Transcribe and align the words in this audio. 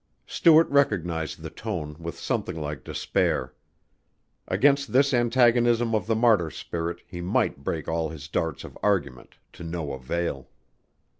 Stuart 0.25 0.67
recognized 0.71 1.43
the 1.43 1.51
tone 1.51 1.95
with 1.99 2.17
something 2.17 2.59
like 2.59 2.83
despair. 2.83 3.53
Against 4.47 4.93
this 4.93 5.13
antagonism 5.13 5.93
of 5.93 6.07
the 6.07 6.15
martyr 6.15 6.49
spirit 6.49 7.03
he 7.05 7.21
might 7.21 7.63
break 7.63 7.87
all 7.87 8.09
his 8.09 8.27
darts 8.27 8.63
of 8.63 8.75
argument, 8.81 9.35
to 9.53 9.63
no 9.63 9.93
avail. 9.93 10.49